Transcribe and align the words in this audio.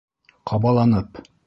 Ҡабаланып: 0.53 1.25